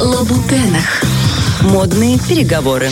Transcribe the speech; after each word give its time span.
Лабутенах. 0.00 1.02
Модные 1.60 2.18
переговоры. 2.20 2.88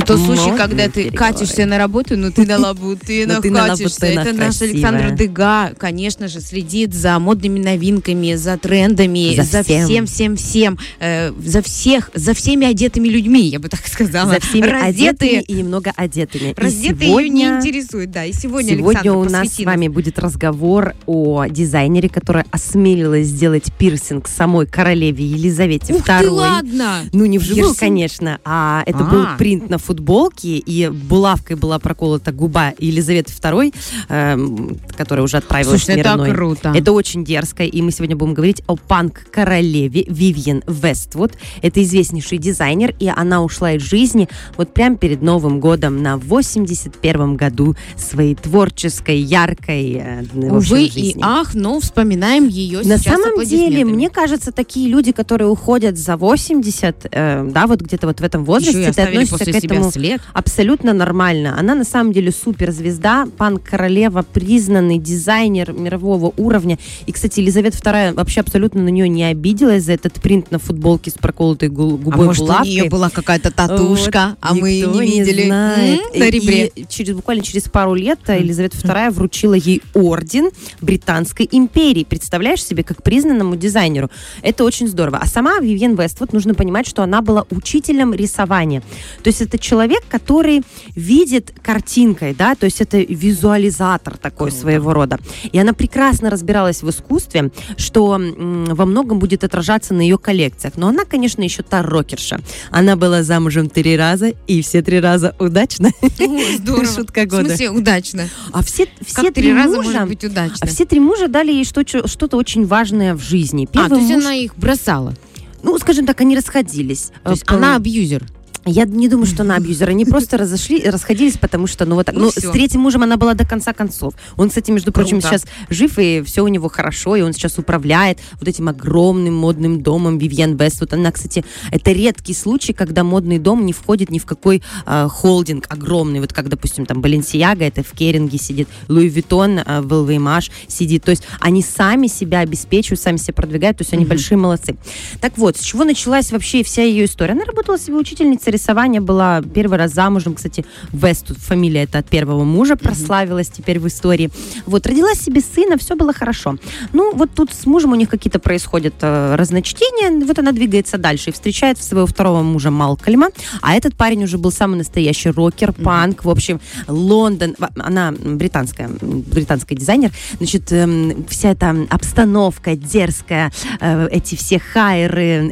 Тот 0.00 0.18
случай, 0.20 0.40
Модные 0.50 0.56
когда 0.58 0.84
ты 0.88 1.04
переговоры. 1.04 1.32
катишься 1.32 1.66
на 1.66 1.78
работу, 1.78 2.16
но 2.16 2.30
ты 2.32 2.46
на 2.46 2.58
лабутынах 2.58 3.36
Но 3.36 3.42
ты 3.42 3.50
на 3.50 3.68
катишься. 3.68 4.04
лабутынах 4.04 4.26
Это 4.26 4.36
наш. 4.38 4.62
Александр 4.62 5.10
Дыга, 5.16 5.72
конечно 5.78 6.28
же, 6.28 6.40
следит 6.40 6.94
за 6.94 7.18
модными 7.18 7.58
новинками, 7.60 8.34
за 8.34 8.56
трендами, 8.58 9.34
За 9.40 9.62
всем. 9.62 10.06
всем, 10.06 10.36
всем, 10.36 10.78
э, 11.00 11.32
за 11.44 11.62
всех, 11.62 12.10
за 12.14 12.34
всеми 12.34 12.66
одетыми 12.66 13.08
людьми, 13.08 13.42
я 13.48 13.58
бы 13.58 13.68
так 13.68 13.86
сказала. 13.86 14.34
За 14.34 14.40
всеми 14.40 14.68
одетыми 14.70 15.42
и 15.42 15.52
немного 15.54 15.92
одетыми. 15.96 16.54
Раздетые 16.56 17.10
ее 17.10 17.28
не 17.28 17.42
интересует, 17.44 18.10
да. 18.10 18.24
И 18.24 18.32
сегодня, 18.32 18.76
Сегодня 18.76 19.12
у 19.12 19.24
нас 19.24 19.48
с 19.54 19.64
вами 19.64 19.88
будет 19.88 20.18
разговор 20.18 20.94
о 21.06 21.46
дизайнере, 21.46 22.08
которая 22.08 22.46
осмелилась 22.50 23.26
сделать 23.28 23.72
пирсинг 23.78 24.28
самой 24.28 24.66
королеве 24.66 25.24
Елизавете 25.24 25.94
Ух 25.94 26.06
II. 26.08 26.20
ты, 26.20 26.30
ладно! 26.30 27.00
Ну, 27.12 27.24
не 27.26 27.38
вживую, 27.38 27.74
конечно, 27.74 28.38
а 28.44 28.82
это 28.86 28.98
А. 29.00 29.02
был 29.04 29.26
принт 29.38 29.68
на 29.70 29.78
футболке, 29.84 30.56
и 30.58 30.88
булавкой 30.88 31.56
была 31.56 31.78
проколота 31.78 32.32
губа 32.32 32.72
Елизаветы 32.78 33.32
II, 33.32 33.74
эм, 34.08 34.78
которая 34.96 35.24
уже 35.24 35.36
отправилась 35.36 35.82
Слушай, 35.82 35.94
в 35.94 35.96
мир 35.96 36.06
это 36.06 36.14
иной. 36.16 36.30
круто. 36.32 36.72
Это 36.74 36.92
очень 36.92 37.24
дерзко, 37.24 37.64
и 37.64 37.82
мы 37.82 37.90
сегодня 37.90 38.16
будем 38.16 38.34
говорить 38.34 38.62
о 38.66 38.76
панк-королеве 38.76 40.04
Вивьен 40.08 40.62
Вествуд. 40.66 41.32
Это 41.62 41.82
известнейший 41.82 42.38
дизайнер, 42.38 42.94
и 42.98 43.08
она 43.08 43.42
ушла 43.42 43.72
из 43.72 43.82
жизни 43.82 44.28
вот 44.56 44.72
прямо 44.74 44.96
перед 44.96 45.22
Новым 45.22 45.60
годом 45.60 46.02
на 46.02 46.16
81-м 46.16 47.36
году 47.36 47.76
своей 47.96 48.34
творческой, 48.34 49.18
яркой 49.18 49.92
э, 49.94 50.24
Увы 50.34 50.84
и 50.84 51.16
ах, 51.20 51.54
но 51.54 51.80
вспоминаем 51.80 52.46
ее 52.46 52.78
На 52.78 52.98
сейчас 52.98 53.14
самом 53.14 53.44
деле, 53.44 53.84
мне 53.84 54.10
кажется, 54.10 54.52
такие 54.52 54.88
люди, 54.88 55.12
которые 55.12 55.48
уходят 55.48 55.98
за 55.98 56.16
80, 56.16 57.06
э, 57.10 57.48
да, 57.50 57.66
вот 57.66 57.80
где-то 57.80 58.06
вот 58.06 58.20
в 58.20 58.24
этом 58.24 58.44
возрасте, 58.44 58.92
ты 58.92 59.02
относишься 59.02 59.44
к 59.52 59.60
себя 59.60 59.73
этому 59.76 59.92
след. 59.92 60.20
абсолютно 60.32 60.92
нормально. 60.92 61.56
Она 61.58 61.74
на 61.74 61.84
самом 61.84 62.12
деле 62.12 62.32
суперзвезда, 62.32 63.26
пан-королева, 63.36 64.24
признанный 64.32 64.98
дизайнер 64.98 65.72
мирового 65.72 66.32
уровня. 66.36 66.78
И, 67.06 67.12
кстати, 67.12 67.40
Елизавета 67.40 67.76
II 67.78 68.14
вообще 68.14 68.40
абсолютно 68.40 68.82
на 68.82 68.88
нее 68.88 69.08
не 69.08 69.24
обиделась 69.24 69.84
за 69.84 69.92
этот 69.92 70.14
принт 70.14 70.50
на 70.50 70.58
футболке 70.58 71.10
с 71.10 71.14
проколотой 71.14 71.68
А 71.68 71.72
губой 71.72 72.26
может, 72.26 72.42
у 72.42 72.46
булавкой. 72.46 72.70
нее 72.70 72.88
была 72.88 73.10
какая-то 73.10 73.50
татушка, 73.50 74.36
а 74.40 74.52
Вот, 74.54 74.60
мы 74.62 74.70
ее 74.70 74.88
не 74.88 75.00
видели 75.20 75.46
знает. 75.46 76.00
М, 76.14 76.20
на 76.20 76.30
ребре. 76.30 76.66
И 76.74 76.86
через, 76.88 77.14
буквально 77.14 77.42
через 77.42 77.64
пару 77.64 77.94
лет 77.94 78.18
э, 78.28 78.38
Елизавета 78.40 78.76
II 78.78 79.10
вручила 79.10 79.54
ей 79.54 79.82
орден 79.94 80.50
Британской 80.80 81.48
империи. 81.50 82.04
Представляешь 82.08 82.64
себе, 82.64 82.82
как 82.84 83.02
признанному 83.02 83.56
дизайнеру. 83.56 84.10
Это 84.42 84.64
очень 84.64 84.88
здорово. 84.88 85.18
А 85.22 85.26
сама 85.26 85.58
Вивьен 85.60 85.94
Вествуд, 85.94 86.32
нужно 86.32 86.54
понимать, 86.54 86.86
что 86.86 87.02
она 87.02 87.22
была 87.22 87.44
учителем 87.50 88.12
рисования. 88.14 88.80
То 89.22 89.28
есть 89.28 89.40
это 89.40 89.58
человек, 89.64 90.02
который 90.08 90.62
видит 90.94 91.52
картинкой, 91.62 92.34
да, 92.34 92.54
то 92.54 92.66
есть 92.66 92.80
это 92.82 92.98
визуализатор 92.98 94.16
такой 94.18 94.48
Круто. 94.50 94.60
своего 94.62 94.92
рода. 94.92 95.18
И 95.52 95.58
она 95.58 95.72
прекрасно 95.72 96.28
разбиралась 96.30 96.82
в 96.82 96.90
искусстве, 96.90 97.50
что 97.76 98.14
м, 98.14 98.64
во 98.66 98.84
многом 98.84 99.18
будет 99.18 99.42
отражаться 99.44 99.94
на 99.94 100.02
ее 100.02 100.18
коллекциях. 100.18 100.74
Но 100.76 100.88
она, 100.88 101.04
конечно, 101.04 101.42
еще 101.42 101.62
та 101.62 101.82
рокерша. 101.82 102.40
Она 102.70 102.96
была 102.96 103.22
замужем 103.22 103.68
три 103.70 103.96
раза, 103.96 104.32
и 104.46 104.60
все 104.62 104.82
три 104.82 105.00
раза 105.00 105.34
удачно. 105.38 105.90
О, 106.02 106.56
здорово. 106.58 106.84
Шутка 106.94 107.22
В 107.22 107.28
года. 107.28 107.44
смысле, 107.46 107.70
удачно. 107.70 108.28
А 108.52 108.62
все, 108.62 108.86
все 109.04 109.22
Как 109.22 109.34
три 109.34 109.44
три 109.44 109.54
раза 109.54 109.76
мужа, 109.76 109.90
может 109.92 110.08
быть 110.08 110.24
удачно? 110.24 110.58
а 110.60 110.66
все 110.66 110.84
три 110.84 111.00
мужа 111.00 111.28
дали 111.28 111.52
ей 111.52 111.64
что- 111.64 111.84
что-то 112.06 112.36
очень 112.36 112.66
важное 112.66 113.14
в 113.14 113.20
жизни. 113.22 113.66
А, 113.72 113.76
то 113.76 113.88
Первый 113.88 114.00
есть 114.00 114.14
муж, 114.14 114.24
она 114.24 114.34
их 114.34 114.56
бросала. 114.56 115.14
ну, 115.62 115.78
скажем 115.78 116.04
так, 116.06 116.20
они 116.20 116.36
расходились. 116.36 117.10
То 117.22 117.30
есть 117.30 117.44
Э, 117.48 117.54
она 117.54 117.76
абьюзер. 117.76 118.24
Я 118.66 118.84
не 118.84 119.08
думаю, 119.08 119.26
что 119.26 119.42
она 119.42 119.56
абьюзер. 119.56 119.90
Они 119.90 120.04
просто 120.04 120.38
разошли, 120.38 120.82
расходились, 120.88 121.36
потому 121.36 121.66
что, 121.66 121.84
ну, 121.84 121.96
вот 121.96 122.06
так. 122.06 122.14
Ну, 122.14 122.24
Ну, 122.24 122.30
с 122.30 122.50
третьим 122.50 122.80
мужем 122.80 123.02
она 123.02 123.16
была 123.16 123.34
до 123.34 123.46
конца 123.46 123.72
концов. 123.72 124.14
Он, 124.36 124.48
кстати, 124.48 124.70
между 124.70 124.92
прочим, 124.92 125.20
Круто. 125.20 125.38
сейчас 125.38 125.46
жив, 125.68 125.98
и 125.98 126.22
все 126.22 126.42
у 126.42 126.48
него 126.48 126.68
хорошо, 126.68 127.16
и 127.16 127.20
он 127.22 127.32
сейчас 127.32 127.58
управляет 127.58 128.18
вот 128.38 128.48
этим 128.48 128.68
огромным 128.68 129.34
модным 129.34 129.82
домом 129.82 130.18
Вивьен 130.18 130.56
Бест. 130.56 130.80
Вот 130.80 130.92
она, 130.94 131.12
кстати, 131.12 131.44
это 131.70 131.92
редкий 131.92 132.34
случай, 132.34 132.72
когда 132.72 133.04
модный 133.04 133.38
дом 133.38 133.66
не 133.66 133.72
входит 133.72 134.10
ни 134.10 134.18
в 134.18 134.24
какой 134.24 134.62
а, 134.86 135.08
холдинг 135.08 135.66
огромный. 135.68 136.20
Вот 136.20 136.32
как, 136.32 136.48
допустим, 136.48 136.86
там 136.86 137.02
Баленсиага, 137.02 137.64
это 137.64 137.82
в 137.82 137.92
Kering 137.92 138.31
е 138.31 138.38
сидит, 138.38 138.68
Louis 138.88 139.08
Vuitton 139.08 139.60
а, 139.64 139.82
в 139.82 139.92
LVMH 139.92 140.50
сидит. 140.68 141.04
То 141.04 141.10
есть 141.10 141.24
они 141.40 141.62
сами 141.62 142.06
себя 142.06 142.40
обеспечивают, 142.40 143.00
сами 143.00 143.18
себя 143.18 143.34
продвигают, 143.34 143.78
то 143.78 143.82
есть 143.82 143.92
они 143.92 144.04
большие 144.06 144.38
молодцы. 144.38 144.76
Так 145.20 145.36
вот, 145.36 145.56
с 145.58 145.60
чего 145.60 145.84
началась 145.84 146.32
вообще 146.32 146.62
вся 146.64 146.82
ее 146.82 147.04
история? 147.04 147.32
Она 147.32 147.44
работала 147.44 147.78
себе 147.78 147.96
учительницей 147.96 148.53
рисования, 148.54 149.00
была 149.00 149.42
первый 149.42 149.78
раз 149.78 149.92
замужем, 149.92 150.34
кстати, 150.34 150.64
Вествуд 150.92 151.38
фамилия 151.38 151.82
это 151.82 151.98
от 151.98 152.08
первого 152.08 152.44
мужа, 152.44 152.76
прославилась 152.76 153.48
теперь 153.48 153.78
в 153.78 153.86
истории. 153.86 154.30
Вот, 154.66 154.86
родила 154.86 155.14
себе 155.14 155.40
сына, 155.40 155.76
все 155.76 155.96
было 155.96 156.12
хорошо. 156.12 156.56
Ну, 156.92 157.14
вот 157.14 157.30
тут 157.34 157.52
с 157.52 157.66
мужем 157.66 157.92
у 157.92 157.94
них 157.94 158.08
какие-то 158.08 158.38
происходят 158.38 158.94
э, 159.00 159.34
разночтения, 159.36 160.24
вот 160.24 160.38
она 160.38 160.52
двигается 160.52 160.98
дальше 160.98 161.30
и 161.30 161.32
встречает 161.32 161.78
своего 161.78 162.06
второго 162.06 162.42
мужа 162.42 162.70
Малкольма, 162.70 163.28
а 163.60 163.74
этот 163.74 163.94
парень 163.96 164.24
уже 164.24 164.38
был 164.38 164.50
самый 164.50 164.76
настоящий 164.76 165.30
рокер, 165.30 165.72
панк, 165.72 166.24
в 166.24 166.30
общем, 166.30 166.60
Лондон, 166.88 167.56
она 167.78 168.12
британская, 168.12 168.88
британский 169.00 169.76
дизайнер, 169.76 170.10
значит, 170.38 170.72
эм, 170.72 171.26
вся 171.28 171.50
эта 171.50 171.74
обстановка 171.90 172.76
дерзкая, 172.76 173.52
э, 173.80 174.08
эти 174.10 174.34
все 174.36 174.58
хайры, 174.58 175.50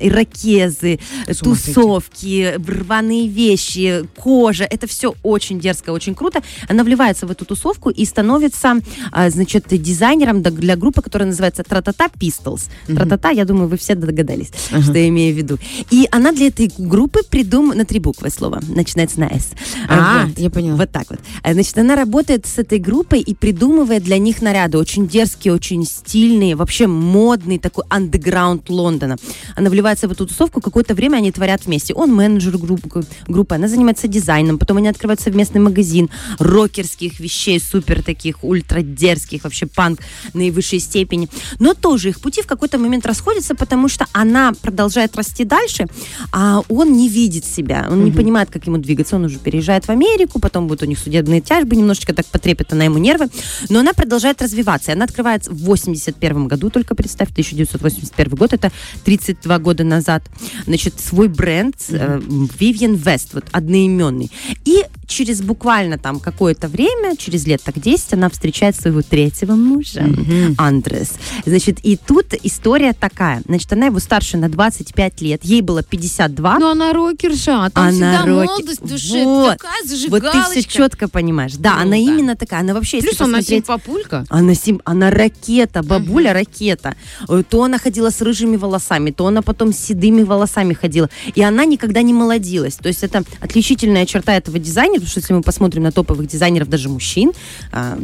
ума 1.53 1.55
сойти. 1.55 1.73
тусовки, 1.73 2.55
рваные 2.93 3.27
вещи, 3.27 4.05
кожа, 4.17 4.65
это 4.65 4.87
все 4.87 5.15
очень 5.23 5.59
дерзко, 5.59 5.91
очень 5.91 6.15
круто. 6.15 6.43
Она 6.69 6.85
вливается 6.85 7.27
в 7.27 7.31
эту 7.31 7.45
тусовку 7.47 7.89
и 7.89 8.05
становится, 8.05 8.75
а, 9.11 9.31
значит, 9.31 9.65
дизайнером 9.71 10.43
для 10.43 10.77
группы, 10.77 11.01
которая 11.01 11.29
называется 11.29 11.63
Тратата 11.63 12.09
Pistols. 12.21 12.69
Тратата, 12.87 13.31
я 13.31 13.45
думаю, 13.47 13.69
вы 13.69 13.79
все 13.79 13.95
догадались, 13.95 14.51
Ага. 14.71 14.83
что 14.83 14.99
я 14.99 15.09
имею 15.09 15.35
в 15.35 15.39
виду. 15.39 15.59
И 15.91 16.07
она 16.11 16.33
для 16.33 16.49
этой 16.49 16.71
группы 16.77 17.21
придумала, 17.29 17.75
на 17.75 17.85
три 17.87 17.99
буквы 17.99 18.29
слово, 18.29 18.61
начинается 18.69 19.21
на 19.21 19.25
S. 19.29 19.53
А, 19.89 20.27
Вот. 20.27 20.39
я 20.39 20.51
поняла. 20.51 20.77
Вот 20.77 20.91
так 20.93 21.07
вот. 21.09 21.21
А, 21.43 21.53
Значит, 21.55 21.79
она 21.79 21.97
работает 21.97 22.45
с 22.47 22.59
этой 22.59 22.79
группой 22.79 23.21
и 23.21 23.35
придумывает 23.35 24.03
для 24.03 24.19
них 24.19 24.43
наряды. 24.43 24.77
Очень 24.79 25.09
дерзкие, 25.09 25.55
очень 25.55 25.85
стильные, 25.87 26.57
вообще 26.57 26.87
модный 26.87 27.59
такой 27.59 27.85
андеграунд 27.89 28.69
Лондона. 28.69 29.17
Она 29.57 29.71
вливается 29.71 30.09
в 30.09 30.13
эту 30.13 30.27
тусовку, 30.27 30.61
какое-то 30.61 30.95
время 30.95 31.17
они 31.17 31.33
творят 31.33 31.65
вместе. 31.65 31.95
Он 31.95 32.13
менеджер 32.15 32.59
группы, 32.59 32.82
группы, 33.27 33.55
она 33.55 33.69
занимается 33.69 34.09
дизайном, 34.09 34.59
потом 34.59 34.79
они 34.79 34.89
открывают 34.89 35.21
совместный 35.21 35.61
магазин 35.61 36.09
рокерских 36.39 37.21
вещей, 37.21 37.61
супер 37.61 38.03
таких, 38.03 38.45
ультра 38.45 38.81
дерзких, 38.83 39.45
вообще 39.45 39.67
панк 39.67 40.01
наивысшей 40.35 40.79
степени. 40.81 41.29
Но 41.59 41.75
тоже 41.75 42.11
их 42.11 42.21
пути 42.21 42.43
в 42.43 42.47
какой-то 42.47 42.79
момент 42.79 43.07
расходятся, 43.07 43.55
потому 43.55 43.89
что 43.89 44.07
она 44.13 44.53
продолжает 44.61 45.17
расти 45.17 45.45
дальше, 45.45 45.87
а 46.33 46.63
он 46.69 46.93
не 46.93 47.09
видит 47.09 47.45
себя, 47.45 47.87
он 47.91 48.05
не 48.05 48.11
Мгм. 48.11 48.17
понимает, 48.17 48.51
как 48.51 48.67
ему 48.67 48.79
двигаться. 48.79 49.17
Он 49.17 49.25
уже 49.25 49.39
переезжает 49.39 49.85
в 49.87 49.91
Америку, 49.91 50.41
потом 50.41 50.67
будут 50.67 50.83
у 50.83 50.87
них 50.87 50.99
судебные 50.99 51.41
тяжбы, 51.41 51.77
немножечко 51.77 52.13
так 52.15 52.27
потрепет 52.27 52.73
она 52.73 52.85
ему 52.85 52.99
нервы, 52.99 53.29
но 53.69 53.81
она 53.81 53.93
продолжает 53.93 54.43
развиваться. 54.43 54.91
И 54.91 54.95
она 54.95 55.05
открывается 55.05 55.51
в 55.51 55.59
81 55.59 56.49
году, 56.49 56.71
только 56.71 56.95
представь, 56.95 57.31
1981 57.31 58.37
год, 58.37 58.53
это 58.53 58.71
32 59.05 59.59
года 59.59 59.85
назад, 59.85 60.23
значит, 60.67 61.01
свой 61.01 61.29
бренд 61.29 61.77
э, 61.91 62.21
West, 62.73 63.29
вот 63.33 63.45
одноименный. 63.53 64.31
И 64.65 64.85
через 65.07 65.43
буквально 65.43 65.99
там 65.99 66.21
какое-то 66.21 66.69
время, 66.69 67.17
через 67.17 67.47
лет 67.47 67.63
так 67.63 67.79
10, 67.81 68.15
она 68.15 68.29
встречает 68.31 68.75
своего 68.77 69.03
третьего 69.03 69.53
мужа. 69.55 70.03
Мгм. 70.03 70.55
Андрес. 70.59 71.13
Значит, 71.45 71.79
и 71.83 71.97
тут 71.97 72.35
история 72.43 72.93
такая. 72.95 73.43
Значит, 73.47 73.73
она 73.73 73.87
его 73.87 73.99
старше 73.99 74.37
на 74.39 74.49
25 74.49 75.21
лет, 75.21 75.45
ей 75.45 75.61
было 75.61 75.83
52. 75.83 76.59
Ну, 76.59 76.69
она 76.71 76.93
рокерша, 76.93 77.65
а 77.67 77.71
там 77.71 77.85
Она 77.89 77.93
всегда 77.93 78.25
рокер- 78.27 78.47
молодость 78.47 78.81
в 78.81 78.89
душе, 78.89 79.25
Вот. 79.25 79.59
такая 79.59 79.81
вот 79.83 79.91
зажигалочка. 79.91 80.31
ты 80.55 80.61
все 80.61 80.63
четко 80.71 81.09
понимаешь. 81.09 81.53
Да, 81.59 81.75
она 81.75 81.97
Круто. 81.97 81.97
именно 81.97 82.37
такая. 82.37 82.61
Она 82.61 82.75
вообще, 82.75 82.97
если 82.99 83.09
Плюс 83.09 83.21
она 83.21 83.39
посмотреть... 83.39 83.67
симпапулька. 83.67 84.25
Она, 84.31 84.55
сим... 84.55 84.81
она 84.85 85.11
ракета, 85.11 85.83
бабуля 85.83 86.33
ракета. 86.33 86.97
Э, 87.29 87.43
То 87.49 87.65
она 87.65 87.79
ходила 87.79 88.09
с 88.11 88.21
рыжими 88.23 88.57
волосами, 88.57 89.11
то 89.11 89.27
она 89.27 89.43
потом 89.43 89.73
с 89.73 89.77
седыми 89.79 90.23
волосами 90.23 90.73
ходила. 90.75 91.11
И 91.35 91.43
она 91.43 91.65
никогда 91.67 92.01
не 92.03 92.15
молодилась. 92.15 92.62
Влюбилась. 92.63 92.75
То 92.77 92.89
есть 92.89 93.03
это 93.03 93.25
отличительная 93.41 94.07
черта 94.07 94.35
этого 94.37 94.59
дизайнера, 94.59 94.95
потому 94.95 95.09
что 95.11 95.21
если 95.21 95.35
мы 95.35 95.43
посмотрим 95.43 95.83
на 95.83 95.93
топовых 95.93 96.27
дизайнеров 96.27 96.69
даже 96.69 96.89
мужчин, 96.89 97.33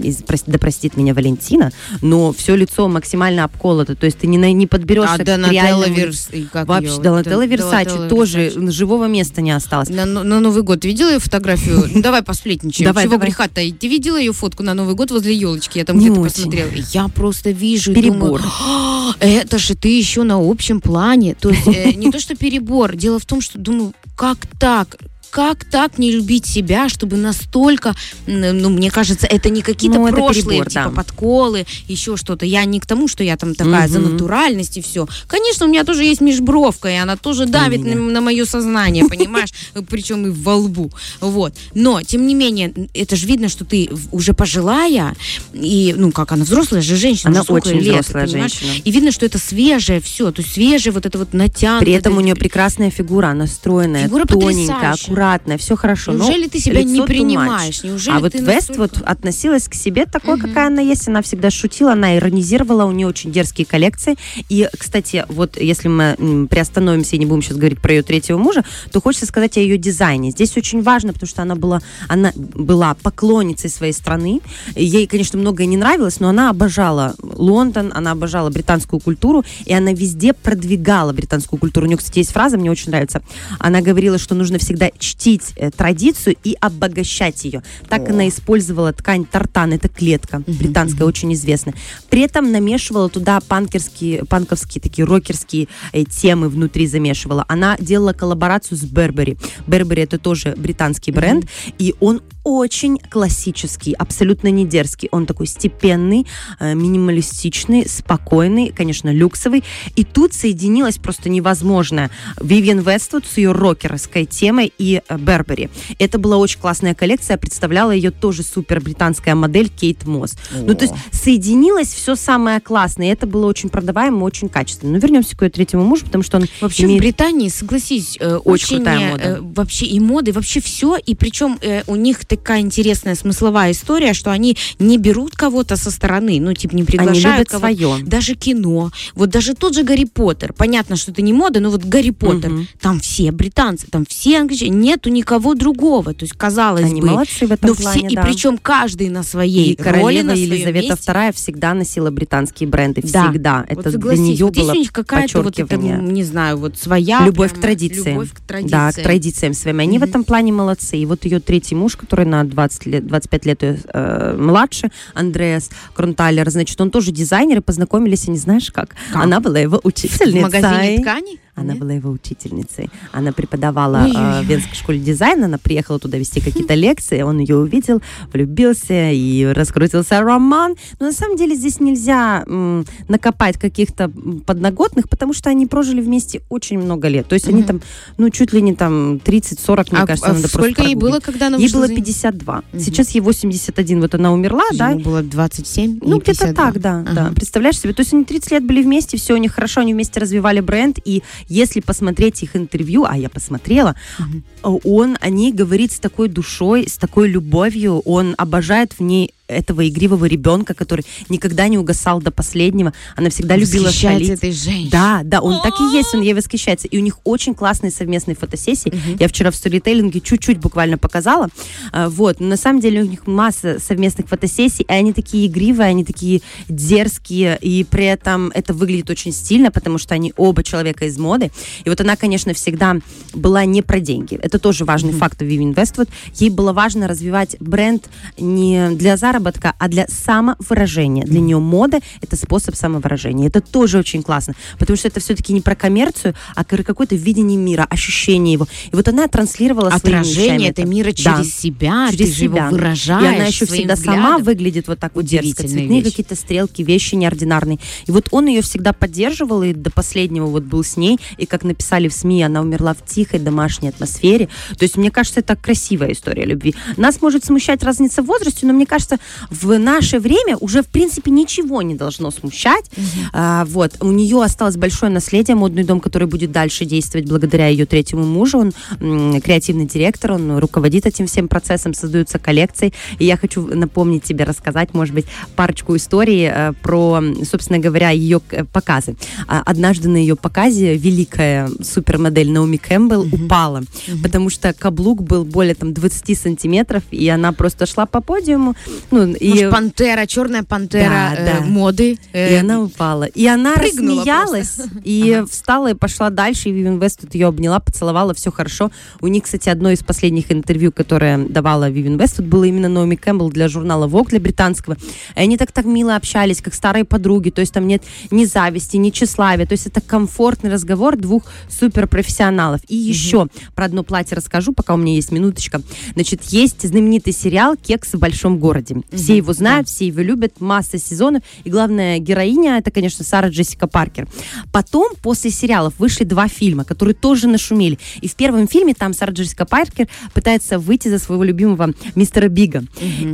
из, 0.02 0.16
прости, 0.22 0.50
да 0.50 0.58
простит 0.58 0.96
меня 0.96 1.14
Валентина, 1.14 1.72
но 2.02 2.32
все 2.32 2.56
лицо 2.56 2.88
максимально 2.88 3.44
обколото, 3.44 3.94
то 3.94 4.06
есть 4.06 4.18
ты 4.18 4.26
не, 4.26 4.36
не 4.52 4.66
подберешься 4.66 5.14
А 5.14 5.18
к 5.18 5.50
реальному 5.50 5.94
Верс... 5.94 6.28
Вообще, 6.52 6.88
её? 6.92 6.98
Донателло 7.02 7.42
Дон- 7.42 7.48
Версачи 7.50 8.08
тоже 8.08 8.44
Версачи. 8.44 8.70
живого 8.70 9.06
места 9.06 9.40
не 9.40 9.50
осталось. 9.52 9.88
На, 9.88 10.04
на 10.04 10.40
Новый 10.40 10.62
год 10.62 10.84
видела 10.84 11.10
ее 11.10 11.18
фотографию? 11.18 11.88
Ну, 11.98 12.02
давай 12.02 12.22
посплетничаем. 12.22 12.90
Давай, 12.90 13.04
Чего 13.04 13.16
греха-то? 13.16 13.54
Ты 13.54 13.88
видела 13.88 14.16
ее 14.18 14.32
фотку 14.32 14.62
на 14.62 14.74
Новый 14.74 14.94
год 14.94 15.10
возле 15.10 15.34
елочки? 15.34 15.78
Я 15.78 15.84
там 15.84 15.98
где-то 15.98 16.22
посмотрела. 16.22 16.70
Я 16.92 17.08
просто 17.08 17.50
вижу 17.50 17.92
Перебор. 17.94 18.40
думаю, 18.40 18.52
«А, 18.60 19.14
это 19.20 19.58
же 19.58 19.74
ты 19.74 19.88
еще 19.96 20.22
на 20.22 20.36
общем 20.38 20.80
плане. 20.80 21.34
То 21.34 21.50
есть 21.50 21.66
э, 21.66 21.92
не 21.92 22.10
то, 22.12 22.20
что 22.20 22.36
перебор. 22.36 22.94
Дело 22.94 23.18
в 23.18 23.24
том, 23.26 23.40
что 23.40 23.58
думаю, 23.58 23.94
как 24.16 24.38
так? 24.58 24.96
Как 25.30 25.64
так 25.64 25.98
не 25.98 26.10
любить 26.10 26.46
себя, 26.46 26.88
чтобы 26.88 27.16
настолько, 27.16 27.94
ну, 28.26 28.70
мне 28.70 28.90
кажется, 28.90 29.26
это 29.26 29.50
не 29.50 29.62
какие-то 29.62 29.98
Ну, 29.98 30.08
прошлые, 30.08 30.42
перебор, 30.60 30.68
типа, 30.68 30.84
да. 30.84 30.90
подколы, 30.90 31.66
еще 31.86 32.16
что-то. 32.16 32.46
Я 32.46 32.64
не 32.64 32.80
к 32.80 32.86
тому, 32.86 33.08
что 33.08 33.22
я 33.22 33.36
там 33.36 33.54
такая 33.54 33.88
за 33.88 34.00
Мгм. 34.00 34.12
натуральность 34.12 34.76
и 34.78 34.82
все. 34.82 35.06
Конечно, 35.26 35.66
у 35.66 35.68
меня 35.68 35.84
тоже 35.84 36.04
есть 36.04 36.20
межбровка, 36.20 36.88
и 36.88 36.94
она 36.94 37.16
тоже 37.16 37.46
давит 37.46 37.84
на, 37.84 37.94
на 37.94 38.20
мое 38.20 38.44
сознание, 38.44 39.04
понимаешь? 39.08 39.50
Причем 39.88 40.26
и 40.26 40.30
во 40.30 40.56
лбу. 40.56 40.90
Вот. 41.20 41.54
Но, 41.74 42.00
тем 42.02 42.26
не 42.26 42.34
менее, 42.34 42.72
это 42.94 43.16
же 43.16 43.26
видно, 43.26 43.48
что 43.48 43.64
ты 43.64 43.90
уже 44.12 44.32
пожилая, 44.32 45.14
и, 45.52 45.94
ну, 45.96 46.10
как 46.12 46.32
она 46.32 46.44
взрослая 46.44 46.80
же 46.82 46.96
женщина, 46.96 47.30
Она 47.30 47.42
очень 47.42 47.78
лет, 47.80 48.04
взрослая 48.04 48.26
понимаешь? 48.26 48.58
женщина. 48.58 48.82
И 48.84 48.90
видно, 48.90 49.12
что 49.12 49.26
это 49.26 49.38
свежее 49.38 50.00
все, 50.00 50.30
то 50.32 50.42
есть 50.42 50.54
свежее 50.54 50.92
вот 50.92 51.06
это 51.06 51.18
вот 51.18 51.32
натянутое. 51.34 51.80
При 51.84 51.92
этом 51.92 52.16
у 52.16 52.20
нее 52.20 52.34
прекрасная 52.34 52.90
фигура, 52.90 53.28
она 53.28 53.46
стройная, 53.46 54.08
тоненькая, 54.08 54.26
потрясающая. 54.26 55.14
Аккуратная, 55.18 55.58
все 55.58 55.76
хорошо. 55.76 56.12
но 56.12 56.18
Неужели 56.24 56.46
ты 56.48 56.58
себя 56.60 56.82
не 56.84 57.02
принимаешь? 57.02 57.82
Неужели 57.82 58.16
а 58.16 58.20
вот 58.20 58.32
ты 58.32 58.38
Вест 58.38 58.68
настолько- 58.70 58.78
вот 58.98 59.02
относилась 59.04 59.68
к 59.68 59.74
себе 59.74 60.06
такой, 60.06 60.36
Мгм. 60.36 60.48
какая 60.48 60.66
она 60.68 60.80
есть. 60.80 61.08
Она 61.08 61.22
всегда 61.22 61.50
шутила, 61.50 61.92
она 61.92 62.16
иронизировала, 62.16 62.84
у 62.84 62.92
нее 62.92 63.06
очень 63.06 63.32
дерзкие 63.32 63.66
коллекции. 63.66 64.16
И, 64.48 64.68
кстати, 64.78 65.24
вот 65.28 65.60
если 65.60 65.88
мы 65.88 66.46
приостановимся 66.48 67.16
и 67.16 67.18
не 67.18 67.26
будем 67.26 67.42
сейчас 67.42 67.56
говорить 67.56 67.80
про 67.80 67.94
ее 67.94 68.02
третьего 68.02 68.38
мужа, 68.38 68.64
то 68.92 69.00
хочется 69.00 69.26
сказать 69.26 69.56
о 69.56 69.60
ее 69.60 69.76
дизайне. 69.76 70.30
Здесь 70.30 70.56
очень 70.56 70.82
важно, 70.82 71.12
потому 71.12 71.28
что 71.28 71.42
она 71.42 71.56
была, 71.56 71.80
она 72.08 72.32
была 72.36 72.94
поклонницей 72.94 73.70
своей 73.70 73.92
страны. 73.92 74.40
Ей, 74.76 75.06
конечно, 75.06 75.38
многое 75.38 75.66
не 75.66 75.76
нравилось, 75.76 76.20
но 76.20 76.28
она 76.28 76.50
обожала 76.50 77.14
Лондон, 77.22 77.92
она 77.94 78.12
обожала 78.12 78.50
британскую 78.50 79.00
культуру, 79.00 79.44
и 79.64 79.72
она 79.72 79.92
везде 79.92 80.32
продвигала 80.32 81.12
британскую 81.12 81.58
культуру. 81.58 81.86
У 81.86 81.88
нее, 81.88 81.96
кстати, 81.98 82.18
есть 82.18 82.32
фраза, 82.32 82.56
мне 82.56 82.70
очень 82.70 82.90
нравится. 82.90 83.22
Она 83.58 83.80
говорила, 83.80 84.18
что 84.18 84.34
нужно 84.34 84.58
всегда 84.58 84.90
чтить 85.08 85.52
э, 85.56 85.70
традицию 85.70 86.36
и 86.44 86.56
обогащать 86.60 87.44
ее. 87.44 87.62
Так 87.88 88.08
она 88.10 88.28
использовала 88.28 88.92
ткань 88.92 89.24
тартан, 89.24 89.72
это 89.72 89.88
клетка 89.88 90.42
британская, 90.46 91.04
очень 91.04 91.32
известная. 91.32 91.74
При 92.10 92.22
этом 92.22 92.52
намешивала 92.52 93.08
туда 93.08 93.40
панкерские, 93.40 94.24
панковские, 94.24 94.82
такие 94.82 95.06
рокерские 95.06 95.68
э, 95.92 96.04
темы 96.04 96.48
внутри 96.48 96.86
замешивала. 96.86 97.44
Она 97.48 97.76
делала 97.78 98.12
коллаборацию 98.12 98.76
с 98.76 98.82
Бербери. 98.82 99.38
Бербери 99.66 100.02
это 100.02 100.18
тоже 100.18 100.54
британский 100.56 101.12
бренд, 101.12 101.46
и 101.78 101.94
он 102.00 102.20
очень 102.48 102.98
классический, 102.98 103.92
абсолютно 103.92 104.48
не 104.48 104.64
дерзкий. 104.66 105.08
Он 105.12 105.26
такой 105.26 105.46
степенный, 105.46 106.26
э, 106.60 106.74
минималистичный, 106.74 107.86
спокойный, 107.88 108.72
конечно, 108.72 109.12
люксовый. 109.12 109.62
И 109.96 110.04
тут 110.04 110.32
соединилось 110.32 110.96
просто 110.96 111.28
невозможное. 111.28 112.10
Вивиан 112.40 112.80
Вествуд 112.80 113.26
с 113.26 113.36
ее 113.36 113.52
рокерской 113.52 114.24
темой 114.24 114.72
и 114.78 115.02
э, 115.06 115.18
Бербери. 115.18 115.68
Это 115.98 116.18
была 116.18 116.38
очень 116.38 116.58
классная 116.58 116.94
коллекция, 116.94 117.36
представляла 117.36 117.90
ее 117.90 118.10
тоже 118.10 118.42
супер 118.42 118.80
британская 118.80 119.34
модель 119.34 119.68
Кейт 119.68 120.06
Мосс. 120.06 120.34
Ну, 120.52 120.74
то 120.74 120.84
есть 120.84 120.94
соединилось 121.12 121.88
все 121.88 122.14
самое 122.16 122.60
классное, 122.60 123.08
и 123.08 123.10
это 123.10 123.26
было 123.26 123.46
очень 123.46 123.68
продаваемо, 123.68 124.24
очень 124.24 124.48
качественно. 124.48 124.92
Но 124.92 124.98
вернемся 124.98 125.36
к 125.36 125.42
ее 125.42 125.50
третьему 125.50 125.84
мужу, 125.84 126.06
потому 126.06 126.24
что 126.24 126.38
он 126.38 126.46
Вообще 126.60 126.84
имеет... 126.84 127.00
в 127.00 127.02
Британии, 127.02 127.48
согласись, 127.48 128.16
э, 128.20 128.36
Очень 128.36 128.64
очень, 128.68 128.76
крутая 128.76 128.98
э, 128.98 129.10
мода. 129.10 129.22
э, 129.24 129.40
вообще 129.40 129.86
и 129.86 130.00
моды, 130.00 130.32
вообще 130.32 130.60
все, 130.60 130.96
и 130.96 131.14
причем 131.14 131.58
э, 131.60 131.82
у 131.86 131.96
них 131.96 132.24
такая 132.38 132.60
интересная 132.60 133.14
смысловая 133.14 133.72
история, 133.72 134.14
что 134.14 134.30
они 134.30 134.56
не 134.78 134.98
берут 134.98 135.34
кого-то 135.34 135.76
со 135.76 135.90
стороны, 135.90 136.40
ну 136.40 136.52
типа 136.54 136.74
не 136.74 136.82
Они 136.82 136.86
приглашают 136.86 137.38
любят 137.38 137.48
кого 137.48 137.60
свое. 137.60 138.04
даже 138.04 138.34
кино, 138.34 138.90
вот 139.14 139.30
даже 139.30 139.54
тот 139.54 139.74
же 139.74 139.82
Гарри 139.82 140.04
Поттер, 140.04 140.52
понятно, 140.52 140.96
что 140.96 141.10
это 141.12 141.22
не 141.22 141.32
мода, 141.32 141.60
но 141.60 141.70
вот 141.70 141.84
Гарри 141.84 142.10
Поттер, 142.10 142.50
Мгм. 142.50 142.68
там 142.80 143.00
все 143.00 143.30
британцы, 143.32 143.86
там 143.90 144.04
все 144.08 144.38
англичане, 144.40 144.70
нету 144.70 145.10
никого 145.10 145.54
другого, 145.54 146.14
то 146.14 146.24
есть 146.24 146.34
казалось 146.36 146.84
Они 146.84 147.00
бы, 147.00 147.08
молодцы 147.08 147.46
в 147.46 147.52
этом 147.52 147.68
но 147.70 147.74
все, 147.74 147.82
плане, 147.82 148.08
и 148.10 148.14
да. 148.14 148.22
причем 148.22 148.58
каждый 148.58 149.08
на 149.08 149.22
своей 149.22 149.72
И 149.72 149.82
роли, 149.82 150.22
на 150.22 150.32
Елизавета 150.32 150.88
месте. 150.94 151.10
II 151.12 151.32
всегда 151.34 151.74
носила 151.74 152.10
британские 152.10 152.68
бренды. 152.68 153.02
Да. 153.04 153.28
Всегда. 153.30 153.58
Вот 153.68 153.70
Это 153.70 153.82
для 153.82 153.92
согласись, 153.92 154.20
нее 154.20 154.44
вот 154.46 154.56
было 154.56 154.72
у 154.72 154.74
них 154.74 154.92
какая-то 154.92 155.42
вот 155.42 155.58
это, 155.58 155.76
не 155.76 156.24
знаю, 156.24 156.56
вот 156.58 156.78
своя 156.78 157.24
Любовь 157.26 157.50
прям 157.50 157.58
к 157.58 157.62
традициям. 157.62 158.06
Любовь 158.14 158.32
к 158.32 158.40
традициям. 158.40 158.70
Да, 158.70 158.92
к 158.92 159.02
традициям 159.02 159.54
своим. 159.54 159.80
Они 159.80 159.98
в 159.98 160.02
Мгм. 160.02 160.10
этом 160.10 160.24
плане 160.24 160.52
молодцы. 160.52 160.96
И 160.98 161.06
вот 161.06 161.24
ее 161.24 161.40
третий 161.40 161.74
муж, 161.74 161.96
который 161.96 162.24
на 162.28 162.44
20 162.44 162.86
лет, 162.86 163.06
25 163.06 163.46
лет 163.46 163.58
э, 163.62 164.36
младше, 164.38 164.90
Андреас 165.14 165.70
Крунталер, 165.94 166.48
значит, 166.50 166.80
он 166.80 166.90
тоже 166.90 167.10
дизайнер, 167.10 167.58
и 167.58 167.60
познакомились, 167.60 168.26
и 168.28 168.30
не 168.30 168.38
знаешь 168.38 168.70
как. 168.70 168.90
Как? 169.12 169.22
Она 169.22 169.40
была 169.40 169.58
его 169.58 169.80
В 169.82 169.86
учительницей. 169.86 170.40
магазине 170.40 171.00
тканей? 171.02 171.40
Она 171.60 171.72
Нет? 171.72 171.78
была 171.80 171.92
его 171.92 172.10
учительницей. 172.10 172.90
Она 173.12 173.32
преподавала 173.32 174.06
э, 174.06 174.42
в 174.42 174.46
Венской 174.46 174.74
школе 174.74 174.98
дизайна. 174.98 175.46
Она 175.46 175.58
приехала 175.58 175.98
туда 175.98 176.18
вести 176.18 176.40
какие-то 176.40 176.74
лекции. 176.86 177.22
Он 177.22 177.38
ее 177.38 177.56
увидел, 177.56 178.00
влюбился 178.32 179.10
и 179.10 179.44
раскрутился 179.44 180.20
роман. 180.20 180.74
Но 181.00 181.06
на 181.06 181.12
самом 181.12 181.36
деле 181.36 181.54
здесь 181.56 181.80
нельзя 181.80 182.44
м, 182.46 182.84
накопать 183.08 183.58
каких-то 183.58 184.10
подноготных, 184.46 185.08
потому 185.08 185.32
что 185.32 185.50
они 185.50 185.66
прожили 185.66 186.00
вместе 186.00 186.42
очень 186.48 186.78
много 186.78 187.08
лет. 187.08 187.26
То 187.28 187.34
есть 187.34 187.48
они 187.48 187.62
там, 187.62 187.80
ну, 188.16 188.30
чуть 188.30 188.52
ли 188.52 188.62
не 188.62 188.74
там 188.74 189.16
30-40, 189.16 189.88
мне 189.92 190.00
А, 190.02 190.06
кажется, 190.06 190.30
а 190.30 190.34
надо 190.34 190.42
просто 190.48 190.58
сколько 190.58 190.82
ей 190.82 190.94
прогуглить. 190.96 191.12
было, 191.12 191.20
когда 191.20 191.46
она 191.48 191.56
Ей 191.58 191.72
было 191.72 191.86
за- 191.86 191.94
52. 191.94 192.62
Мгм. 192.72 192.80
Сейчас 192.80 193.10
ей 193.10 193.20
81. 193.20 194.00
Вот 194.00 194.14
она 194.14 194.32
умерла, 194.32 194.64
да? 194.74 194.90
Ему 194.90 195.00
было 195.00 195.22
27 195.22 195.98
Ну, 196.02 196.18
где-то 196.18 196.46
52? 196.46 196.54
так, 196.64 196.80
да, 196.80 197.02
да. 197.02 197.22
Ага. 197.26 197.34
Представляешь 197.34 197.78
себе? 197.78 197.92
То 197.92 198.00
есть 198.02 198.12
они 198.14 198.24
30 198.24 198.50
лет 198.52 198.64
были 198.66 198.82
вместе, 198.82 199.16
все 199.16 199.34
у 199.34 199.36
них 199.38 199.52
хорошо, 199.52 199.80
они 199.80 199.92
вместе 199.94 200.20
развивали 200.20 200.60
бренд, 200.60 200.98
и 201.04 201.22
если 201.48 201.80
посмотреть 201.80 202.42
их 202.42 202.56
интервью, 202.56 203.04
а 203.04 203.16
я 203.16 203.28
посмотрела, 203.28 203.94
Мгм. 204.18 204.42
он 204.84 205.16
о 205.20 205.28
ней 205.30 205.52
говорит 205.52 205.92
с 205.92 205.98
такой 205.98 206.28
душой, 206.28 206.86
с 206.88 206.96
такой 206.96 207.28
любовью, 207.28 208.00
он 208.00 208.34
обожает 208.38 208.92
в 208.98 209.02
ней 209.02 209.32
этого 209.48 209.88
игривого 209.88 210.26
ребенка, 210.26 210.74
который 210.74 211.04
никогда 211.28 211.68
не 211.68 211.78
угасал 211.78 212.20
до 212.20 212.30
последнего. 212.30 212.92
Она 213.16 213.30
всегда 213.30 213.56
любила 213.56 213.90
шалить. 213.90 214.28
этой 214.28 214.52
женщиной. 214.52 214.90
Да, 214.90 215.22
да, 215.24 215.40
он 215.40 215.60
так 215.62 215.74
и 215.80 215.96
есть, 215.96 216.14
он 216.14 216.20
ей 216.20 216.34
восхищается. 216.34 216.86
И 216.86 216.98
у 216.98 217.00
них 217.00 217.18
очень 217.24 217.54
классные 217.54 217.90
совместные 217.90 218.36
фотосессии. 218.36 218.92
Я 219.18 219.28
вчера 219.28 219.50
в 219.50 219.56
сторителлинге 219.56 220.20
чуть-чуть 220.20 220.58
буквально 220.58 220.98
показала. 220.98 221.48
А, 221.92 222.08
Вот, 222.08 222.40
но 222.40 222.48
на 222.48 222.56
самом 222.56 222.80
деле 222.80 223.02
у 223.02 223.06
них 223.06 223.26
масса 223.26 223.78
совместных 223.80 224.28
фотосессий, 224.28 224.84
и 224.88 224.92
они 224.92 225.12
такие 225.12 225.46
игривые, 225.46 225.88
они 225.88 226.04
такие 226.04 226.42
дерзкие, 226.68 227.58
и 227.60 227.84
при 227.84 228.04
этом 228.04 228.50
это 228.54 228.74
выглядит 228.74 229.10
очень 229.10 229.32
стильно, 229.32 229.70
потому 229.70 229.98
что 229.98 230.14
они 230.14 230.32
оба 230.36 230.62
человека 230.62 231.06
из 231.06 231.18
моды. 231.18 231.50
И 231.84 231.88
вот 231.88 232.00
она, 232.00 232.16
конечно, 232.16 232.52
всегда 232.54 232.96
была 233.32 233.64
не 233.64 233.82
про 233.82 234.00
деньги. 234.00 234.38
Это 234.42 234.58
тоже 234.58 234.84
важный 234.84 235.12
факт 235.12 235.40
у 235.42 235.44
Vivienne 235.44 235.74
Westwood. 235.74 236.08
Ей 236.34 236.50
было 236.50 236.72
важно 236.72 237.08
развивать 237.08 237.56
бренд 237.60 238.08
не 238.38 238.90
для 238.90 239.16
заработка, 239.16 239.37
а 239.78 239.88
для 239.88 240.06
самовыражения. 240.08 241.24
Для 241.24 241.40
нее 241.40 241.58
мода— 241.58 242.00
это 242.22 242.36
способ 242.36 242.74
самовыражения. 242.74 243.48
Это 243.48 243.60
тоже 243.60 243.98
очень 243.98 244.22
классно, 244.22 244.54
потому 244.78 244.96
что 244.96 245.08
это 245.08 245.20
все-таки 245.20 245.52
не 245.52 245.60
про 245.60 245.74
коммерцию, 245.74 246.34
а 246.54 246.64
какое-то 246.64 247.16
видение 247.16 247.56
мира, 247.58 247.86
ощущение 247.88 248.52
его. 248.54 248.66
И 248.92 248.96
вот 248.96 249.06
она 249.08 249.26
транслировала 249.28 249.88
Отражение 249.90 250.70
это. 250.70 250.84
мира 250.84 251.10
Да. 251.10 251.12
через 251.36 251.54
себя, 251.54 252.08
Через 252.10 252.30
ты 252.30 252.34
же 252.34 252.44
его 252.44 252.56
себя. 252.56 252.68
выражаешь 252.70 253.22
И 253.22 253.36
она 253.36 253.44
еще 253.46 253.66
всегда 253.66 253.96
сама 253.96 254.14
взглядом. 254.38 254.42
выглядит 254.44 254.88
вот 254.88 254.98
так 254.98 255.14
вот 255.14 255.24
дерзко. 255.24 255.66
Цветные 255.66 256.02
какие-то 256.02 256.34
стрелки, 256.34 256.82
вещи 256.82 257.14
неординарные. 257.14 257.78
И 258.06 258.10
вот 258.12 258.28
он 258.30 258.46
ее 258.46 258.62
всегда 258.62 258.92
поддерживал, 258.92 259.62
и 259.62 259.72
до 259.72 259.90
последнего 259.90 260.46
вот 260.46 260.62
был 260.64 260.84
с 260.84 260.96
ней. 260.96 261.18
И 261.36 261.46
как 261.46 261.64
написали 261.64 262.08
в 262.08 262.12
СМИ, 262.12 262.42
она 262.42 262.60
умерла 262.60 262.94
в 262.94 263.04
тихой 263.04 263.40
домашней 263.40 263.88
атмосфере. 263.88 264.48
То 264.78 264.84
есть, 264.84 264.96
мне 264.96 265.10
кажется, 265.10 265.40
это 265.40 265.56
красивая 265.56 266.12
история 266.12 266.44
любви. 266.44 266.74
Нас 266.96 267.20
может 267.20 267.44
смущать 267.44 267.82
разница 267.82 268.22
в 268.22 268.26
возрасте, 268.26 268.66
но 268.66 268.72
мне 268.72 268.86
кажется, 268.86 269.18
в 269.50 269.78
наше 269.78 270.18
время 270.18 270.56
уже, 270.56 270.82
в 270.82 270.86
принципе, 270.86 271.30
ничего 271.30 271.82
не 271.82 271.94
должно 271.94 272.30
смущать. 272.30 272.84
А, 273.32 273.64
вот. 273.66 273.96
У 274.00 274.10
нее 274.10 274.42
осталось 274.42 274.76
большое 274.76 275.10
наследие, 275.12 275.54
модный 275.56 275.84
дом, 275.84 276.00
который 276.00 276.28
будет 276.28 276.52
дальше 276.52 276.84
действовать 276.84 277.28
благодаря 277.28 277.68
ее 277.68 277.86
третьему 277.86 278.24
мужу. 278.24 278.58
Он 278.58 278.72
м, 279.00 279.40
креативный 279.40 279.86
директор, 279.86 280.32
он 280.32 280.58
руководит 280.58 281.06
этим 281.06 281.26
всем 281.26 281.48
процессом, 281.48 281.94
создаются 281.94 282.38
коллекции. 282.38 282.92
И 283.18 283.24
я 283.24 283.36
хочу 283.36 283.62
напомнить 283.66 284.22
тебе, 284.24 284.44
рассказать, 284.44 284.94
может 284.94 285.14
быть, 285.14 285.26
парочку 285.56 285.96
историй 285.96 286.48
э, 286.50 286.72
про, 286.82 287.20
собственно 287.48 287.78
говоря, 287.78 288.10
ее 288.10 288.40
к- 288.40 288.64
показы. 288.66 289.16
А, 289.46 289.62
Однажды 289.64 290.08
на 290.08 290.16
ее 290.16 290.36
показе 290.36 290.96
великая 290.96 291.68
супермодель 291.82 292.50
Наоми 292.50 292.76
Кэмпбелл 292.76 293.28
упала, 293.32 293.82
потому 294.22 294.50
что 294.50 294.72
каблук 294.72 295.22
был 295.22 295.44
более 295.44 295.74
там 295.74 295.92
20 295.92 296.38
сантиметров, 296.38 297.02
и 297.10 297.28
она 297.28 297.52
просто 297.52 297.86
шла 297.86 298.06
по 298.06 298.20
подиуму. 298.20 298.74
Ну, 299.10 299.17
и, 299.24 299.48
Может, 299.50 299.70
пантера, 299.70 300.26
черная 300.26 300.62
пантера 300.62 301.08
Да, 301.10 301.34
э, 301.34 301.44
да. 301.44 301.66
моды. 301.66 302.12
и 302.12 302.18
э, 302.32 302.60
она 302.60 302.80
упала. 302.80 303.24
И 303.24 303.46
она 303.46 303.74
рассмеялась, 303.74 304.78
и 305.04 305.42
встала 305.50 305.90
и 305.90 305.94
пошла 305.94 306.30
дальше, 306.30 306.68
и 306.68 306.72
Вивен 306.72 306.98
Вест 306.98 307.20
тут 307.20 307.34
ее 307.34 307.46
обняла, 307.46 307.80
поцеловала, 307.80 308.34
все 308.34 308.50
хорошо. 308.50 308.90
У 309.20 309.26
них, 309.26 309.44
кстати, 309.44 309.68
одно 309.68 309.90
из 309.90 310.02
последних 310.02 310.52
интервью, 310.52 310.92
которое 310.92 311.38
давала 311.38 311.88
Вивен 311.90 312.18
Вест, 312.18 312.36
тут 312.36 312.46
было 312.46 312.64
именно 312.64 312.88
Наоми 312.88 313.16
Кэмпбелл 313.16 313.50
для 313.50 313.68
журнала 313.68 314.06
Vogue, 314.06 314.28
для 314.28 314.40
британского. 314.40 314.96
И 315.36 315.40
они 315.40 315.56
так 315.56 315.72
так 315.72 315.84
мило 315.84 316.16
общались, 316.16 316.60
как 316.60 316.74
старые 316.74 317.04
подруги, 317.04 317.50
то 317.50 317.60
есть 317.60 317.72
там 317.72 317.86
нет 317.86 318.02
ни 318.30 318.44
зависти, 318.44 318.96
ни 318.96 319.10
тщеславия, 319.10 319.66
то 319.66 319.72
есть 319.72 319.86
это 319.86 320.00
комфортный 320.00 320.70
разговор 320.70 321.16
двух 321.16 321.44
суперпрофессионалов. 321.68 322.80
И 322.88 322.96
еще 322.96 323.48
про 323.74 323.86
одно 323.86 324.02
платье 324.02 324.36
расскажу, 324.36 324.72
пока 324.72 324.94
у 324.94 324.96
меня 324.96 325.14
есть 325.14 325.32
минуточка. 325.32 325.80
Значит, 326.14 326.42
есть 326.44 326.86
знаменитый 326.86 327.32
сериал 327.32 327.76
«Кекс 327.76 328.12
в 328.14 328.18
большом 328.18 328.58
городе». 328.58 328.96
Все 329.12 329.36
его 329.36 329.52
знают, 329.52 329.88
все 329.88 330.06
его 330.06 330.20
любят, 330.20 330.60
масса 330.60 330.98
сезонов. 330.98 331.42
И 331.64 331.70
главная 331.70 332.18
героиня, 332.18 332.78
это, 332.78 332.90
конечно, 332.90 333.24
Сара 333.24 333.48
Джессика 333.48 333.86
Паркер. 333.86 334.28
Потом, 334.72 335.12
после 335.22 335.50
сериалов, 335.50 335.94
вышли 335.98 336.24
два 336.24 336.48
фильма, 336.48 336.84
которые 336.84 337.14
тоже 337.14 337.48
нашумели. 337.48 337.98
И 338.20 338.28
в 338.28 338.34
первом 338.34 338.68
фильме 338.68 338.94
там 338.94 339.14
Сара 339.14 339.32
Джессика 339.32 339.64
Паркер 339.64 340.08
пытается 340.34 340.78
выйти 340.78 341.08
за 341.08 341.18
своего 341.18 341.44
любимого 341.44 341.92
мистера 342.14 342.48
Бига. 342.48 342.84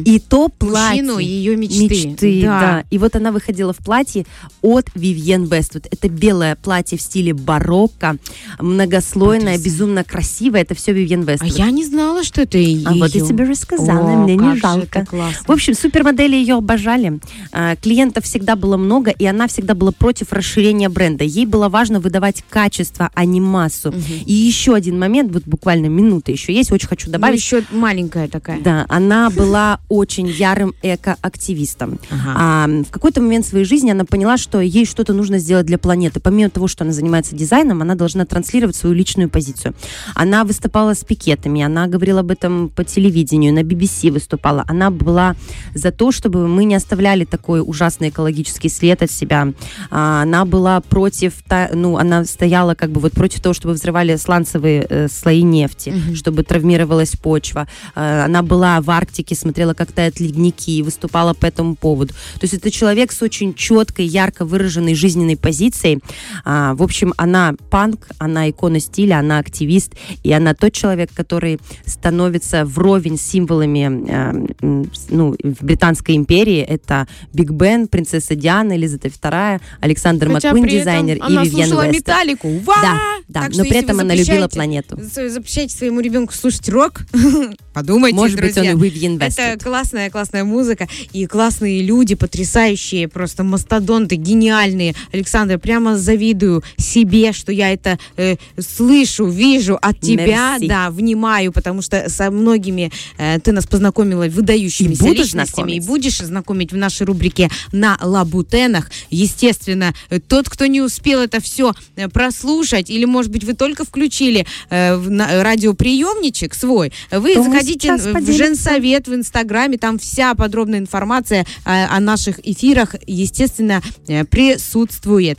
И 0.05 0.19
то 0.21 0.49
платье... 0.49 1.03
Мужчину 1.03 1.19
ее 1.19 1.57
мечты. 1.57 1.83
Мечты, 1.85 2.43
Да. 2.43 2.61
да. 2.61 2.85
И 2.91 2.99
вот 2.99 3.17
она 3.17 3.33
выходила 3.33 3.73
в 3.73 3.79
платье 3.79 4.27
от 4.63 4.87
Вивьен 4.95 5.45
Вествуд. 5.45 5.87
Это 5.91 6.09
белое 6.09 6.57
платье 6.57 6.99
в 6.99 7.03
стиле 7.03 7.33
барокко, 7.35 8.17
многослойное, 8.59 9.59
безумно 9.59 10.05
красивое. 10.05 10.63
Это 10.63 10.75
все 10.75 10.93
Вивьен 10.93 11.25
А 11.27 11.33
Вествуд. 11.33 11.53
я 11.59 11.71
не 11.71 11.85
знала, 11.85 12.23
что 12.25 12.43
это 12.43 12.59
ее. 12.59 12.87
А 12.87 12.93
вот 12.95 13.15
я 13.15 13.25
тебе 13.25 13.45
рассказала, 13.45 14.13
О, 14.13 14.17
мне 14.25 14.37
не 14.37 14.57
жалко. 14.57 15.01
это 15.01 15.07
классно. 15.11 15.45
В 15.47 15.51
общем, 15.51 15.64
супермодели 15.73 16.37
ее 16.37 16.57
обожали. 16.57 17.21
А, 17.53 17.77
Клиентов 17.77 18.25
всегда 18.25 18.57
было 18.57 18.77
много, 18.77 19.11
и 19.11 19.25
она 19.25 19.47
всегда 19.47 19.75
была 19.75 19.93
против 19.93 20.33
расширения 20.33 20.89
бренда. 20.89 21.25
Ей 21.25 21.47
было 21.47 21.69
важно 21.71 22.01
выдавать 22.01 22.45
качество, 22.49 23.11
а 23.15 23.25
не 23.25 23.41
массу. 23.41 23.95
И 24.27 24.33
еще 24.33 24.75
один 24.75 24.99
момент, 24.99 25.33
вот 25.33 25.45
буквально 25.47 25.87
минута 25.87 26.33
еще 26.33 26.53
есть, 26.53 26.71
очень 26.73 26.89
хочу 26.89 27.07
Ну, 27.07 27.13
добавить. 27.15 27.41
еще 27.41 27.63
маленькая 27.71 28.29
такая. 28.29 28.61
Да, 28.61 28.85
она 28.89 29.31
была 29.31 29.81
очень 29.89 30.27
ярым 30.27 30.75
экоактивистом. 30.83 31.99
Ага. 32.11 32.35
А, 32.37 32.67
в 32.67 32.91
какой-то 32.91 33.21
момент 33.21 33.47
своей 33.47 33.65
жизни 33.65 33.91
она 33.91 34.05
поняла, 34.05 34.37
что 34.37 34.61
ей 34.61 34.85
что-то 34.85 35.13
нужно 35.13 35.39
сделать 35.39 35.67
для 35.67 35.79
планеты. 35.79 36.21
Помимо 36.21 36.51
того, 36.51 36.69
что 36.69 36.85
она 36.85 36.93
занимается 36.93 37.35
дизайном, 37.35 37.83
она 37.83 37.95
должна 37.95 38.25
транслировать 38.27 38.77
свою 38.77 38.95
личную 38.95 39.29
позицию. 39.31 39.75
Она 40.15 40.45
выступала 40.45 40.95
с 40.95 41.05
пикетами, 41.05 41.63
она 41.63 41.87
говорила 41.87 42.21
об 42.21 42.31
этом 42.31 42.69
по 42.69 42.85
телевидению, 42.85 43.55
на 43.55 43.61
BBC 43.61 44.11
выступала. 44.11 44.65
Она 44.67 44.91
была 44.91 45.37
за 45.75 45.91
то, 45.91 46.13
чтобы 46.13 46.47
мы 46.49 46.65
не 46.65 46.75
оставляли 46.75 47.25
такой 47.25 47.61
ужасный 47.65 48.09
экологический 48.09 48.69
след 48.69 49.03
от 49.03 49.11
себя. 49.11 49.49
А, 49.91 50.23
она 50.23 50.45
была 50.45 50.81
против, 50.81 51.35
ну, 51.73 51.97
она 51.97 52.25
стояла 52.25 52.75
как 52.75 52.91
бы 52.91 53.01
вот 53.01 53.13
против 53.13 53.41
того, 53.41 53.55
чтобы 53.55 53.75
взрывали 53.75 54.17
сланцевые 54.17 54.87
э, 54.89 55.09
слои 55.09 55.43
нефти, 55.43 55.95
чтобы 56.15 56.43
травмировалась 56.43 57.13
почва. 57.13 57.67
Э, 57.95 58.25
она 58.25 58.43
была 58.43 58.81
в 58.81 58.91
Арктике, 58.91 59.35
смотрела, 59.35 59.75
как 59.75 59.93
тают 59.93 60.21
ледники, 60.21 60.79
и 60.79 60.83
выступала 60.83 61.35
по 61.35 61.47
этому 61.47 61.75
поводу. 61.77 62.13
То 62.35 62.41
есть 62.43 62.55
это 62.55 62.71
человек 62.71 63.13
с 63.13 63.23
очень 63.23 63.55
четкой, 63.55 64.07
ярко 64.07 64.45
выраженной 64.45 64.95
жизненной 64.95 65.37
позицией. 65.37 66.01
А, 66.45 66.75
в 66.75 66.83
общем, 66.83 67.13
она 67.17 67.55
панк, 67.71 68.09
она 68.19 68.49
икона 68.51 68.81
стиля, 68.81 69.19
она 69.19 69.39
активист, 69.39 69.93
и 70.23 70.33
она 70.33 70.55
тот 70.55 70.73
человек, 70.73 71.11
который 71.15 71.59
становится 71.87 72.65
вровень 72.65 73.19
с 73.19 73.23
символами 73.23 74.05
э, 74.09 74.87
с- 74.95 75.11
ну, 75.43 75.55
в 75.55 75.65
Британской 75.65 76.17
империи. 76.17 76.61
Это 76.61 77.07
Биг 77.33 77.51
Бен, 77.51 77.89
принцесса 77.89 78.35
Диана, 78.35 78.73
Елизавета 78.73 79.09
II, 79.09 79.61
Александр 79.81 80.33
Хотя 80.33 80.53
Маккуин, 80.53 80.69
дизайнер, 80.69 81.17
и 81.17 81.33
Вивьен 81.33 81.67
слушала 81.67 81.89
металлику. 81.89 82.49
Ва! 82.59 82.75
Да, 82.83 83.01
да, 83.29 83.41
Так 83.43 83.55
но 83.55 83.65
при 83.65 83.79
этом 83.79 84.01
она 84.01 84.15
любила 84.15 84.49
планету. 84.49 84.99
Запрещайте 85.01 85.77
своему 85.77 86.01
ребенку 86.01 86.33
слушать 86.33 86.69
рок. 86.69 87.03
Подумайте, 87.75 88.17
Может 88.17 88.37
быть, 88.41 88.57
он 88.57 88.65
друзья. 88.65 88.73
и 88.73 88.75
Вест. 89.19 89.39
Это 89.39 89.65
классная, 89.65 90.09
классная 90.09 90.45
музыка 90.45 90.89
и 91.13 91.27
классные 91.27 91.83
люди, 91.83 92.15
потрясающие, 92.15 93.09
просто 93.09 93.43
мастодонты, 93.43 94.15
гениальные. 94.15 94.95
Александр, 95.13 95.59
прямо 95.59 95.99
завидую 95.99 96.63
себе, 96.77 97.33
что 97.33 97.51
я 97.51 97.73
это 97.73 97.99
э, 98.17 98.37
слышу, 98.59 99.27
вижу 99.27 99.77
от 99.83 100.01
тебя, 100.01 100.53
Мерси. 100.53 100.69
да, 100.69 100.91
внимаю, 100.91 101.51
потому 101.53 101.83
что 101.83 102.09
со 102.09 102.31
многими 102.31 102.93
э, 103.19 103.41
ты 103.41 103.51
нас 103.51 103.67
познакомила 103.67 104.27
выдающимися 104.29 105.09
И 105.09 105.11
личностями 105.11 105.73
и 105.73 105.81
знакомить. 105.81 105.87
будешь 105.87 106.19
знакомить 106.19 106.73
в 106.73 106.77
нашей 106.77 107.07
рубрике 107.07 107.51
на 107.73 107.99
лабутенах. 108.01 108.91
Естественно, 109.11 109.93
э, 110.11 110.21
тот, 110.21 110.49
кто 110.49 110.67
не 110.67 110.81
успел 110.81 111.21
это 111.21 111.41
все 111.41 111.73
прослушать, 112.13 112.89
или, 112.89 113.05
может 113.05 113.33
быть, 113.33 113.43
вы 113.43 113.55
только 113.55 113.85
включили 113.85 114.47
э, 114.71 114.95
радиоприемничек 115.43 116.55
свой, 116.55 116.93
вы 117.11 117.35
мы 117.35 117.64
заходите 117.65 117.97
в. 117.97 118.33
Женсовет 118.33 119.09
в 119.09 119.15
Инстаграме, 119.15 119.79
там 119.79 119.99
вся 119.99 120.35
подробная 120.35 120.79
информация 120.79 121.47
э, 121.65 121.87
о 121.87 122.01
наших 122.01 122.39
эфирах, 122.47 122.95
естественно, 123.07 123.83
э, 124.07 124.25
присутствует. 124.25 125.39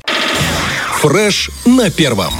Фреш 1.02 1.52
на 1.66 1.90
первом. 1.90 2.34